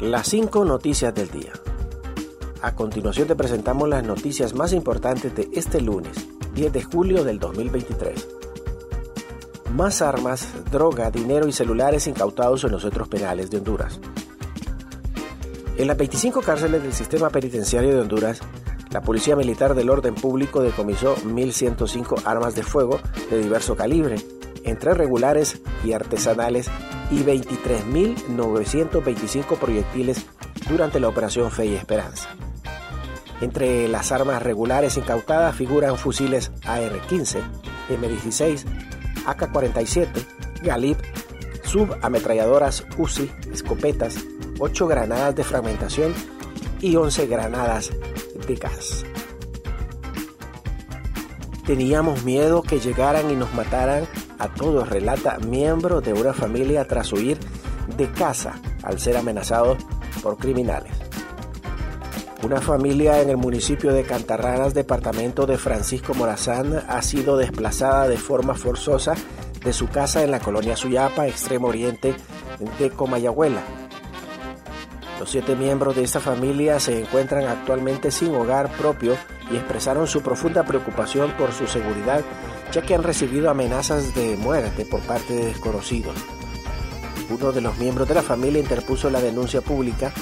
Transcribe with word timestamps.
Las 0.00 0.28
5 0.28 0.64
noticias 0.64 1.14
del 1.14 1.30
día. 1.30 1.52
A 2.62 2.74
continuación 2.74 3.28
te 3.28 3.36
presentamos 3.36 3.86
las 3.86 4.02
noticias 4.02 4.54
más 4.54 4.72
importantes 4.72 5.36
de 5.36 5.50
este 5.52 5.82
lunes, 5.82 6.26
10 6.54 6.72
de 6.72 6.82
julio 6.82 7.22
del 7.22 7.38
2023. 7.38 8.26
Más 9.74 10.00
armas, 10.00 10.48
droga, 10.72 11.10
dinero 11.10 11.48
y 11.48 11.52
celulares 11.52 12.06
incautados 12.06 12.64
en 12.64 12.72
los 12.72 12.80
centros 12.80 13.08
penales 13.08 13.50
de 13.50 13.58
Honduras. 13.58 14.00
En 15.76 15.86
las 15.86 15.98
25 15.98 16.40
cárceles 16.40 16.82
del 16.82 16.94
sistema 16.94 17.28
penitenciario 17.28 17.90
de 17.90 18.00
Honduras, 18.00 18.40
la 18.92 19.02
Policía 19.02 19.36
Militar 19.36 19.74
del 19.74 19.90
Orden 19.90 20.14
Público 20.14 20.62
decomisó 20.62 21.14
1.105 21.16 22.22
armas 22.24 22.54
de 22.54 22.62
fuego 22.62 23.00
de 23.30 23.36
diverso 23.36 23.76
calibre, 23.76 24.16
entre 24.64 24.94
regulares 24.94 25.60
y 25.84 25.92
artesanales, 25.92 26.70
y 27.10 27.24
23.925 27.24 29.58
proyectiles 29.58 30.24
durante 30.68 31.00
la 31.00 31.08
Operación 31.08 31.50
Fe 31.50 31.66
y 31.66 31.74
Esperanza. 31.74 32.28
Entre 33.40 33.88
las 33.88 34.12
armas 34.12 34.40
regulares 34.42 34.96
incautadas 34.96 35.56
figuran 35.56 35.96
fusiles 35.96 36.52
AR-15, 36.64 37.42
M16, 37.88 38.64
AK-47, 39.26 40.08
Galip, 40.62 40.98
subametralladoras 41.64 42.84
UCI, 42.98 43.30
escopetas, 43.52 44.16
8 44.58 44.86
granadas 44.86 45.34
de 45.34 45.44
fragmentación 45.44 46.14
y 46.80 46.96
11 46.96 47.26
granadas 47.26 47.90
de 48.46 48.54
gas. 48.56 49.04
Teníamos 51.64 52.24
miedo 52.24 52.62
que 52.62 52.80
llegaran 52.80 53.30
y 53.30 53.36
nos 53.36 53.54
mataran 53.54 54.06
a 54.40 54.48
todos, 54.48 54.88
relata 54.88 55.38
miembro 55.38 56.00
de 56.00 56.12
una 56.12 56.32
familia 56.32 56.86
tras 56.86 57.12
huir 57.12 57.38
de 57.96 58.10
casa 58.10 58.60
al 58.82 58.98
ser 58.98 59.16
amenazado 59.16 59.76
por 60.22 60.38
criminales. 60.38 60.92
Una 62.42 62.60
familia 62.60 63.20
en 63.20 63.28
el 63.28 63.36
municipio 63.36 63.92
de 63.92 64.02
Cantarranas, 64.02 64.72
departamento 64.72 65.44
de 65.44 65.58
Francisco 65.58 66.14
Morazán, 66.14 66.82
ha 66.88 67.02
sido 67.02 67.36
desplazada 67.36 68.08
de 68.08 68.16
forma 68.16 68.54
forzosa 68.54 69.14
de 69.62 69.74
su 69.74 69.88
casa 69.88 70.24
en 70.24 70.30
la 70.30 70.40
colonia 70.40 70.74
Suyapa, 70.74 71.28
extremo 71.28 71.68
oriente 71.68 72.14
de 72.78 72.90
Comayagüela. 72.90 73.60
Los 75.18 75.30
siete 75.30 75.54
miembros 75.54 75.96
de 75.96 76.02
esta 76.02 76.18
familia 76.18 76.80
se 76.80 76.98
encuentran 76.98 77.44
actualmente 77.44 78.10
sin 78.10 78.34
hogar 78.34 78.70
propio 78.72 79.16
y 79.50 79.56
expresaron 79.56 80.06
su 80.06 80.22
profunda 80.22 80.64
preocupación 80.64 81.32
por 81.32 81.52
su 81.52 81.66
seguridad, 81.66 82.22
ya 82.72 82.82
que 82.82 82.94
han 82.94 83.02
recibido 83.02 83.50
amenazas 83.50 84.14
de 84.14 84.36
muerte 84.36 84.84
por 84.84 85.00
parte 85.00 85.34
de 85.34 85.46
desconocidos. 85.46 86.14
Uno 87.28 87.52
de 87.52 87.60
los 87.60 87.78
miembros 87.78 88.08
de 88.08 88.14
la 88.14 88.22
familia 88.22 88.60
interpuso 88.60 89.10
la 89.10 89.20
denuncia 89.20 89.60
pública 89.60 90.12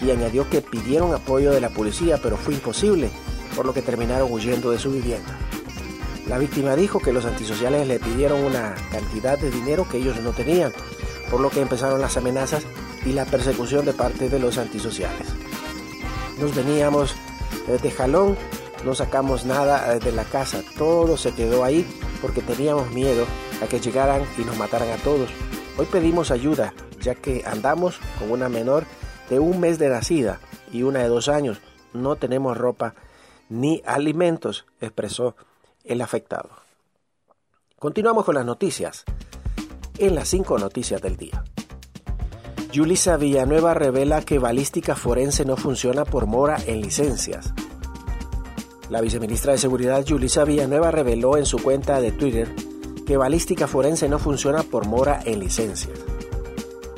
y 0.00 0.10
añadió 0.10 0.48
que 0.48 0.62
pidieron 0.62 1.14
apoyo 1.14 1.52
de 1.52 1.60
la 1.60 1.70
policía, 1.70 2.18
pero 2.22 2.36
fue 2.36 2.54
imposible, 2.54 3.10
por 3.54 3.66
lo 3.66 3.72
que 3.72 3.82
terminaron 3.82 4.30
huyendo 4.30 4.70
de 4.70 4.78
su 4.78 4.90
vivienda. 4.90 5.38
La 6.28 6.38
víctima 6.38 6.74
dijo 6.74 6.98
que 6.98 7.12
los 7.12 7.24
antisociales 7.24 7.86
le 7.86 8.00
pidieron 8.00 8.42
una 8.42 8.74
cantidad 8.90 9.38
de 9.38 9.50
dinero 9.50 9.88
que 9.88 9.98
ellos 9.98 10.20
no 10.20 10.30
tenían, 10.30 10.72
por 11.30 11.40
lo 11.40 11.50
que 11.50 11.60
empezaron 11.60 12.00
las 12.00 12.16
amenazas 12.16 12.64
y 13.04 13.12
la 13.12 13.24
persecución 13.24 13.84
de 13.84 13.92
parte 13.92 14.28
de 14.28 14.38
los 14.38 14.58
antisociales. 14.58 15.28
Nos 16.40 16.54
veníamos 16.54 17.14
de 17.82 17.90
jalón, 17.90 18.36
no 18.84 18.94
sacamos 18.94 19.44
nada 19.44 19.94
eh, 19.94 19.98
de 19.98 20.12
la 20.12 20.24
casa, 20.24 20.62
todo 20.76 21.16
se 21.16 21.34
quedó 21.34 21.64
ahí 21.64 21.86
porque 22.20 22.42
teníamos 22.42 22.90
miedo 22.92 23.26
a 23.62 23.66
que 23.66 23.80
llegaran 23.80 24.22
y 24.38 24.42
nos 24.42 24.56
mataran 24.56 24.90
a 24.90 24.96
todos. 25.02 25.30
Hoy 25.78 25.86
pedimos 25.86 26.30
ayuda, 26.30 26.74
ya 27.00 27.14
que 27.14 27.44
andamos 27.46 27.98
con 28.18 28.30
una 28.30 28.48
menor 28.48 28.84
de 29.28 29.38
un 29.38 29.60
mes 29.60 29.78
de 29.78 29.88
nacida 29.88 30.40
y 30.72 30.82
una 30.82 31.00
de 31.00 31.08
dos 31.08 31.28
años. 31.28 31.60
No 31.92 32.16
tenemos 32.16 32.56
ropa 32.56 32.94
ni 33.48 33.82
alimentos, 33.86 34.66
expresó 34.80 35.36
el 35.84 36.00
afectado. 36.00 36.50
Continuamos 37.78 38.24
con 38.24 38.34
las 38.34 38.44
noticias. 38.44 39.04
En 39.98 40.14
las 40.14 40.28
cinco 40.28 40.58
noticias 40.58 41.00
del 41.00 41.16
día. 41.16 41.44
Yulisa 42.72 43.16
Villanueva 43.16 43.72
revela 43.72 44.22
que 44.22 44.38
balística 44.38 44.96
forense 44.96 45.44
no 45.44 45.56
funciona 45.56 46.04
por 46.04 46.26
mora 46.26 46.58
en 46.66 46.82
licencias. 46.82 47.54
La 48.88 49.00
viceministra 49.00 49.52
de 49.52 49.58
Seguridad 49.58 50.04
Yulisa 50.04 50.44
Villanueva 50.44 50.92
reveló 50.92 51.36
en 51.36 51.44
su 51.44 51.58
cuenta 51.58 52.00
de 52.00 52.12
Twitter 52.12 52.54
que 53.04 53.16
balística 53.16 53.66
forense 53.66 54.08
no 54.08 54.18
funciona 54.18 54.62
por 54.62 54.86
mora 54.86 55.20
en 55.24 55.40
licencias. 55.40 55.98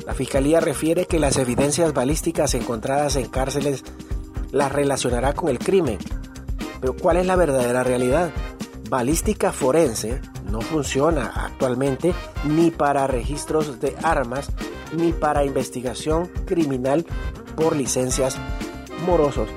La 0.05 0.13
fiscalía 0.13 0.59
refiere 0.59 1.05
que 1.05 1.19
las 1.19 1.37
evidencias 1.37 1.93
balísticas 1.93 2.53
encontradas 2.53 3.15
en 3.15 3.27
cárceles 3.27 3.83
las 4.51 4.71
relacionará 4.71 5.33
con 5.33 5.49
el 5.49 5.59
crimen. 5.59 5.97
Pero 6.79 6.95
¿cuál 6.95 7.17
es 7.17 7.25
la 7.25 7.35
verdadera 7.35 7.83
realidad? 7.83 8.31
Balística 8.89 9.51
forense 9.51 10.21
no 10.49 10.61
funciona 10.61 11.31
actualmente 11.35 12.13
ni 12.43 12.71
para 12.71 13.07
registros 13.07 13.79
de 13.79 13.95
armas 14.03 14.49
ni 14.93 15.11
para 15.11 15.45
investigación 15.45 16.27
criminal 16.45 17.05
por 17.55 17.75
licencias 17.75 18.37
morosos, 19.05 19.49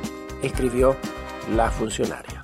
escribió 0.43 0.97
la 1.51 1.71
funcionaria. 1.71 2.41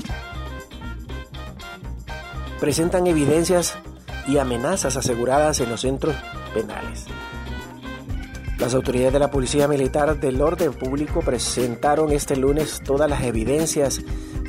Presentan 2.60 3.06
evidencias 3.06 3.78
y 4.26 4.38
amenazas 4.38 4.96
aseguradas 4.96 5.60
en 5.60 5.70
los 5.70 5.82
centros 5.82 6.14
penales. 6.52 7.06
Las 8.58 8.74
autoridades 8.74 9.12
de 9.12 9.18
la 9.20 9.30
Policía 9.30 9.68
Militar 9.68 10.18
del 10.18 10.42
Orden 10.42 10.72
Público 10.72 11.20
presentaron 11.20 12.10
este 12.10 12.36
lunes 12.36 12.82
todas 12.84 13.08
las 13.08 13.22
evidencias 13.22 14.00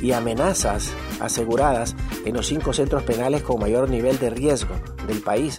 y 0.02 0.12
amenazas 0.12 0.90
aseguradas 1.20 1.94
en 2.24 2.34
los 2.34 2.48
cinco 2.48 2.72
centros 2.72 3.04
penales 3.04 3.42
con 3.42 3.60
mayor 3.60 3.88
nivel 3.88 4.18
de 4.18 4.30
riesgo 4.30 4.74
del 5.06 5.20
país. 5.20 5.58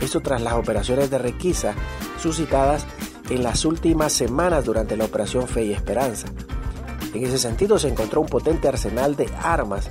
Esto 0.00 0.20
tras 0.20 0.40
las 0.40 0.54
operaciones 0.54 1.10
de 1.10 1.18
requisa 1.18 1.74
suscitadas 2.18 2.86
en 3.28 3.42
las 3.42 3.66
últimas 3.66 4.14
semanas 4.14 4.64
durante 4.64 4.96
la 4.96 5.04
Operación 5.04 5.46
Fe 5.46 5.66
y 5.66 5.72
Esperanza. 5.72 6.28
En 7.14 7.24
ese 7.24 7.38
sentido 7.38 7.78
se 7.78 7.88
encontró 7.88 8.20
un 8.20 8.28
potente 8.28 8.68
arsenal 8.68 9.16
de 9.16 9.28
armas 9.42 9.90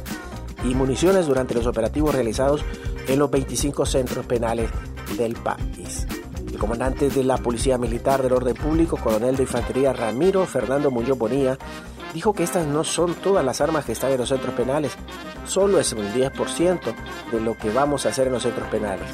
y 0.63 0.73
municiones 0.73 1.27
durante 1.27 1.53
los 1.53 1.67
operativos 1.67 2.15
realizados 2.15 2.63
en 3.07 3.19
los 3.19 3.29
25 3.29 3.85
centros 3.85 4.25
penales 4.25 4.69
del 5.17 5.33
país. 5.33 6.07
El 6.47 6.57
comandante 6.57 7.09
de 7.09 7.23
la 7.23 7.37
Policía 7.37 7.77
Militar 7.77 8.21
del 8.21 8.33
Orden 8.33 8.55
Público, 8.55 8.97
coronel 8.97 9.35
de 9.35 9.43
Infantería 9.43 9.93
Ramiro 9.93 10.45
Fernando 10.45 10.91
Muñoz 10.91 11.17
Bonilla, 11.17 11.57
dijo 12.13 12.33
que 12.33 12.43
estas 12.43 12.65
no 12.67 12.83
son 12.83 13.13
todas 13.15 13.45
las 13.45 13.61
armas 13.61 13.85
que 13.85 13.91
están 13.91 14.11
en 14.11 14.17
los 14.17 14.29
centros 14.29 14.53
penales, 14.55 14.93
solo 15.45 15.79
es 15.79 15.91
un 15.93 16.11
10% 16.11 16.79
de 17.31 17.41
lo 17.41 17.57
que 17.57 17.69
vamos 17.69 18.05
a 18.05 18.09
hacer 18.09 18.27
en 18.27 18.33
los 18.33 18.43
centros 18.43 18.67
penales. 18.69 19.07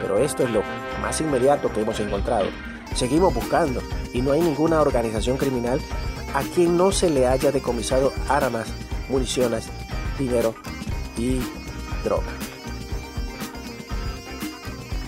Pero 0.00 0.18
esto 0.18 0.44
es 0.44 0.50
lo 0.50 0.62
más 1.02 1.20
inmediato 1.20 1.72
que 1.72 1.82
hemos 1.82 2.00
encontrado. 2.00 2.46
Seguimos 2.94 3.34
buscando 3.34 3.80
y 4.12 4.22
no 4.22 4.32
hay 4.32 4.40
ninguna 4.40 4.80
organización 4.80 5.36
criminal 5.36 5.80
a 6.34 6.42
quien 6.42 6.76
no 6.76 6.92
se 6.92 7.10
le 7.10 7.26
haya 7.26 7.52
decomisado 7.52 8.12
armas, 8.28 8.68
municiones, 9.08 9.66
dinero 10.18 10.54
y 11.16 11.40
droga. 12.04 12.32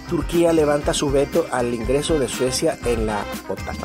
Turquía 0.08 0.52
levanta 0.52 0.92
su 0.92 1.10
veto 1.10 1.46
al 1.50 1.72
ingreso 1.72 2.18
de 2.18 2.28
Suecia 2.28 2.78
en 2.84 3.06
la 3.06 3.24
OTAN. 3.48 3.76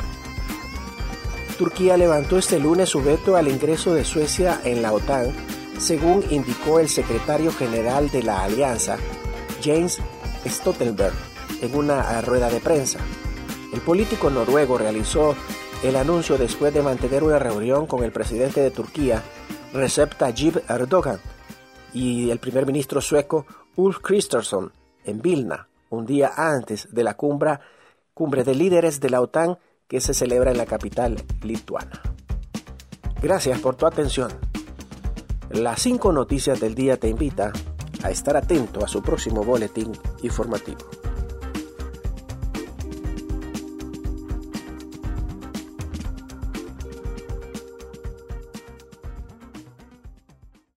Turquía 1.56 1.96
levantó 1.96 2.38
este 2.38 2.58
lunes 2.58 2.90
su 2.90 3.02
veto 3.02 3.34
al 3.36 3.48
ingreso 3.48 3.94
de 3.94 4.04
Suecia 4.04 4.60
en 4.64 4.82
la 4.82 4.92
OTAN, 4.92 5.32
según 5.78 6.22
indicó 6.30 6.80
el 6.80 6.88
secretario 6.88 7.50
general 7.50 8.10
de 8.10 8.22
la 8.22 8.44
alianza, 8.44 8.96
James 9.64 9.98
Stoltenberg, 10.46 11.14
en 11.62 11.74
una 11.74 12.20
rueda 12.20 12.50
de 12.50 12.60
prensa. 12.60 12.98
El 13.72 13.80
político 13.80 14.28
noruego 14.30 14.78
realizó 14.78 15.34
el 15.82 15.96
anuncio 15.96 16.36
después 16.36 16.74
de 16.74 16.82
mantener 16.82 17.22
una 17.22 17.38
reunión 17.38 17.86
con 17.86 18.02
el 18.02 18.10
presidente 18.10 18.60
de 18.60 18.70
Turquía, 18.70 19.22
Recep 19.72 20.16
Tayyip 20.16 20.68
Erdogan, 20.68 21.20
y 21.94 22.30
el 22.30 22.38
primer 22.38 22.66
ministro 22.66 23.00
sueco 23.00 23.46
Ulf 23.76 23.98
Kristersson 24.00 24.72
en 25.04 25.22
Vilna, 25.22 25.68
un 25.90 26.04
día 26.04 26.32
antes 26.36 26.92
de 26.92 27.04
la 27.04 27.14
cumbre, 27.14 27.60
cumbre 28.12 28.42
de 28.42 28.54
líderes 28.54 29.00
de 29.00 29.10
la 29.10 29.20
OTAN 29.20 29.58
que 29.86 30.00
se 30.00 30.14
celebra 30.14 30.50
en 30.50 30.58
la 30.58 30.66
capital 30.66 31.16
lituana. 31.42 32.02
Gracias 33.22 33.60
por 33.60 33.76
tu 33.76 33.86
atención. 33.86 34.30
Las 35.50 35.80
cinco 35.80 36.12
noticias 36.12 36.60
del 36.60 36.74
día 36.74 36.98
te 36.98 37.08
invita 37.08 37.52
a 38.02 38.10
estar 38.10 38.36
atento 38.36 38.84
a 38.84 38.88
su 38.88 39.02
próximo 39.02 39.44
boletín 39.44 39.92
informativo. 40.22 40.97